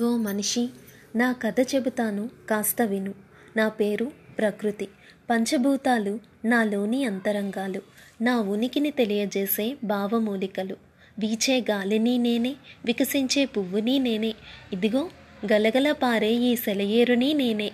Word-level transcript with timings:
ఓ 0.00 0.16
మనిషి 0.16 0.68
నా 1.16 1.32
కథ 1.32 1.54
చెబుతాను 1.60 2.30
కాస్త 2.50 2.82
విను. 2.82 3.14
నా 3.56 3.68
పేరు 3.68 4.12
ప్రకృతి. 4.38 4.88
పంచభూతాలు 5.30 6.20
నాలోని 6.44 7.04
అంతరంగాలు. 7.04 7.80
నా 8.20 8.40
ఉనికిని 8.40 8.90
తెలియజేసే 8.90 9.76
భావమూలికలు. 9.84 10.76
వీచే 11.18 11.60
గాలిని 11.60 12.18
నేనే 12.18 12.56
వికసించే 12.84 13.44
పువ్వుని 13.44 13.98
నేనే. 13.98 14.34
ఇదిగో 14.72 15.10
గలగల 15.52 15.92
పారే 15.92 16.32
ఈ 16.32 16.56
సెలయేరుని 16.56 17.34
నేనే. 17.34 17.72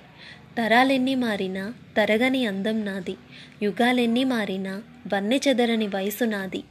తరాలెన్ని 0.59 1.15
మారినా 1.15 1.75
తరగని 1.97 2.47
అందం 2.47 2.85
నాది. 2.85 3.17
యుగాలెన్ని 3.63 4.25
మారినా 4.25 4.83
వన్నె 5.15 5.41
చెదరని 5.49 5.87
వయసు 5.87 6.25
నాది. 6.25 6.65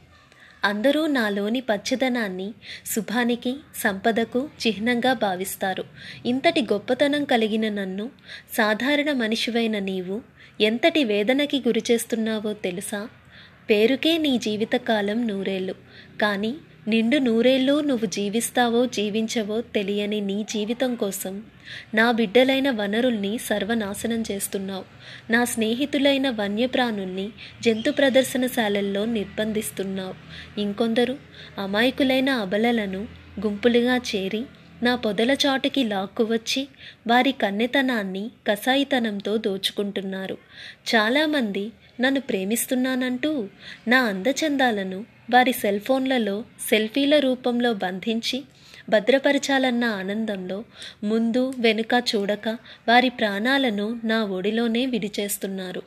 అందరూ 0.64 1.06
నాలోని 1.06 1.60
పచ్చదనాన్ని 1.60 2.54
శుభానికి 2.86 3.56
సంపదకు 3.76 4.50
చిహ్నంగా 4.66 5.12
భావిస్తారు. 5.12 5.84
ఇంతటి 6.26 6.62
గొప్పతనం 6.62 7.24
కలిగిన 7.24 7.68
నన్ను 7.68 8.10
సాధారణ 8.52 9.12
మనిషివైన 9.12 9.78
నీవు 9.78 10.22
ఎంతటి 10.60 11.04
వేదనకి 11.04 11.58
గురిచేస్తున్నావో 11.58 12.52
తెలుసా? 12.52 13.08
పేరుకే 13.70 14.18
నీ 14.18 14.38
జీవితకాలం 14.38 15.28
నూరేళ్ళు. 15.28 15.74
కానీ 16.20 16.54
నిండు 16.88 17.16
నూరేళ్ళు 17.18 17.80
నువ్వు 17.80 18.06
జీవిస్తావో 18.06 18.86
జీవించవో 18.86 19.60
తెలియని 19.60 20.20
నీ 20.20 20.46
జీవితం 20.50 20.94
కోసం 20.94 21.42
నా 21.94 22.12
బిడ్డలైన 22.12 22.70
వనరుల్ని 22.70 23.38
సర్వనాశనం 23.38 24.24
చేస్తున్నావు. 24.30 24.84
నా 25.32 25.44
స్నేహితులైన 25.44 26.30
వన్యప్రాణుల్ని 26.30 27.28
జంతు 27.62 27.90
ప్రదర్శనశాలల్లో 27.90 29.04
నిర్బంధిస్తున్నావు. 29.04 30.14
ఇంకొందరు 30.60 31.16
అమాయకులైన 31.58 32.30
అబలలను 32.30 33.08
గుంపులుగా 33.46 33.96
చేరి 33.96 34.42
నా 34.82 34.96
పొదల 34.96 35.32
చాటుకి 35.32 35.84
లాక్కువచ్చి 35.84 36.68
వారి 37.06 37.32
కన్నెతనాన్ని 37.32 38.30
కసాయితనంతో 38.46 39.36
దోచుకుంటున్నారు. 39.36 40.38
చాలామంది 40.94 41.72
నన్ను 42.00 42.20
ప్రేమిస్తున్నానంటూ 42.20 43.48
నా 43.88 44.00
అందచందాలను 44.00 45.04
వారి 45.34 45.52
సెల్ 45.52 45.80
ఫోన్లలో 45.80 46.44
సెల్ఫీల 46.68 47.18
రూపంలో 47.18 47.74
బంధించి 47.74 48.44
భద్రపరచాలన్న 48.88 49.84
ఆనందంలో 49.84 50.64
ముందు 51.04 51.52
వెనుక 51.58 52.04
చూడక 52.14 52.48
వారి 52.88 53.08
ప్రాణాలను 53.08 54.00
నా 54.04 54.24
ఒడిలోనే 54.24 54.86
విడిచేస్తున్నారు. 54.86 55.82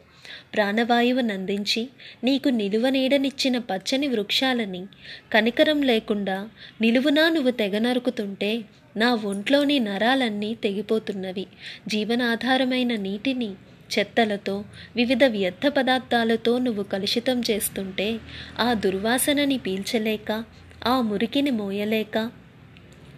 ప్రాణవాయువు 0.54 1.22
నందించి 1.22 1.90
నీకు 2.24 2.50
నిలువ 2.50 2.90
నీడనిచ్చిన 2.90 3.58
పచ్చని 3.58 4.08
వృక్షాలని 4.08 4.86
కనికరం 5.34 5.82
లేకుండా 5.82 6.50
నిలువునా 6.82 7.30
నువ్వు 7.30 7.52
తెగ 7.52 7.78
నరుకుతుంటే 7.78 8.62
నా 8.98 9.16
ఒంట్లోని 9.16 9.80
నరాలన్నీ 9.80 10.54
తెగిపోతున్నవి. 10.54 11.46
జీవనాధారమైన 11.88 12.96
నీటిని 12.96 13.52
చెత్తలతో 14.00 14.64
వివిధ 14.96 15.24
వ్యర్థ 15.24 15.68
పదార్థాలతో 15.68 16.60
నువ్వు 16.60 16.84
కలుషితం 16.84 17.42
చేస్తుంటే 17.52 18.20
ఆ 18.60 18.74
దుర్వాసనని 18.74 19.58
పీల్చలేక 19.58 20.44
ఆ 20.88 21.02
మురికిని 21.02 21.52
మోయలేక 21.52 22.32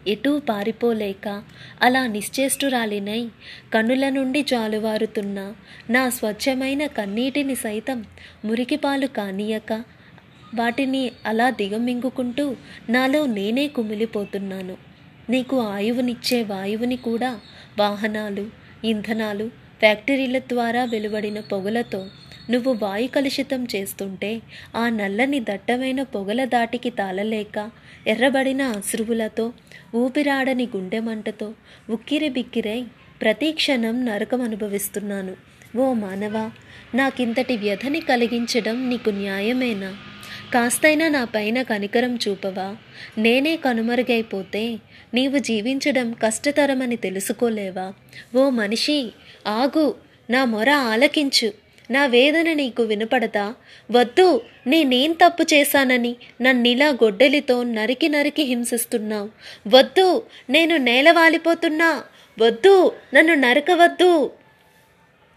ఎటూ 0.07 0.39
పారిపోలేక 0.39 1.43
అలా 1.81 2.07
నిశ్చేష్టురాలినై 2.07 3.27
కన్నుల 3.73 4.09
నుండి 4.09 4.41
జాలువారుతున్న 4.41 5.53
నా 5.89 6.09
స్వచ్ఛమైన 6.09 6.85
కన్నీటిని 6.85 7.55
సైతం 7.55 8.05
మురికిపాలు 8.45 9.07
కానీయక 9.07 9.83
వాటిని 10.55 11.11
అలా 11.25 11.49
దిగమింగుకుంటూ 11.49 12.55
నాలో 12.89 13.25
నేనే 13.25 13.67
కుమిలిపోతున్నాను. 13.67 14.92
నీకు 15.29 15.59
ఆయువునిచ్చే 15.59 16.43
వాయువుని 16.43 16.95
కూడా 16.95 17.39
వాహనాలు 17.79 18.45
ఇంధనాలు 18.85 19.49
ఫ్యాక్టరీల 19.79 20.39
ద్వారా 20.39 20.83
వెలువడిన 20.85 21.39
పొగలతో 21.39 22.07
నువ్వు 22.49 22.73
వాయు 22.73 23.07
కలుషితం 23.07 23.67
చేస్తుంటే 23.75 24.41
ఆ 24.75 24.89
నల్లని 24.89 25.39
దట్టమైన 25.39 26.03
పొగల 26.03 26.43
దాటికి 26.43 26.89
తాళలేక 26.89 27.71
ఎర్రబడిన 28.07 28.61
అశ్రువులతో 28.61 29.53
ఊపిరాడని 29.95 30.65
గుండె 30.75 30.99
మంటతో 30.99 31.53
ఉక్కిరి 31.89 32.29
బిక్కిరై 32.29 32.83
ప్రతి 33.21 33.51
క్షణం 33.51 34.05
నరకం 34.05 34.41
అనుభవిస్తున్నాను. 34.41 35.35
ఓ 35.77 35.93
మానవా 35.93 36.51
నాకింతటి 36.95 37.57
వ్యధని 37.57 37.99
కలిగించడం 38.01 38.89
నీకు 38.89 39.09
న్యాయమేనా? 39.09 39.97
కాస్తైనా 40.53 41.07
నా 41.07 41.23
పైన 41.23 41.61
కనికరం 41.61 42.19
చూపవా. 42.27 42.75
నేనే 43.17 43.55
కనుమరుగైపోతే 43.55 44.77
నీవు 45.13 45.37
జీవించడం 45.37 46.11
కష్టతరమని 46.11 46.95
తెలుసుకోలేవా. 46.95 47.93
ఓ 48.35 48.49
మనిషి 48.49 49.11
ఆగు 49.47 49.95
నా 50.29 50.45
మొర 50.45 50.69
ఆలకించు. 50.69 51.53
నా 51.91 52.05
వేదన 52.05 52.53
నీకు 52.53 52.83
వినపడదా. 52.83 53.53
వద్దు 53.91 54.41
నేనేం 54.67 55.11
తప్పు 55.11 55.43
చేశానని 55.53 56.15
నన్నిలా 56.41 56.89
గొడ్డలితో 56.89 57.63
నరికి 57.63 58.09
నరికి 58.09 58.43
హింసిస్తున్నావు. 58.43 59.29
వద్దు 59.67 60.23
నేను 60.49 60.77
నేలవాలిపోతున్నా. 60.77 62.03
వద్దు 62.41 62.91
నన్ను 63.13 63.33
నరకవద్దు. 63.33 64.31